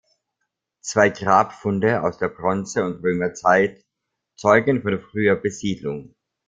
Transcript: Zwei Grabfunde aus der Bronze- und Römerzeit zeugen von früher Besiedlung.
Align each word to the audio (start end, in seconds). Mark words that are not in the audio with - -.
Zwei 0.81 1.09
Grabfunde 1.11 2.01
aus 2.01 2.17
der 2.17 2.29
Bronze- 2.29 2.83
und 2.83 3.03
Römerzeit 3.03 3.85
zeugen 4.35 4.81
von 4.81 4.99
früher 4.99 5.35
Besiedlung. 5.35 6.15